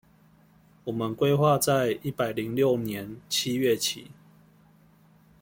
[0.85, 4.09] 我們規劃在一百零六年七月起